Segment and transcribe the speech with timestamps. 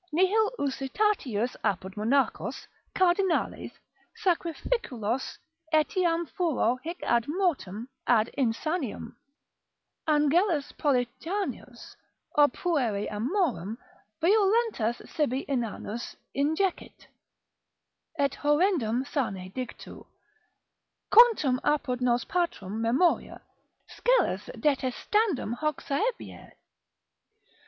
[0.11, 2.65] Nihil usitatius apud monachos,
[2.95, 3.71] Cardinales,
[4.25, 5.37] sacrificulos,
[5.71, 9.13] etiam furor hic ad mortem, ad insaniam.
[10.07, 11.95] Angelus Politianus,
[12.33, 13.77] ob pueri amorem,
[14.19, 17.05] violentas sibi inanus injecit.
[18.17, 20.07] Et horrendum sane dictu,
[21.11, 23.39] quantum apud nos patrum memoria,
[23.87, 26.53] scelus detestandum hoc saevierit!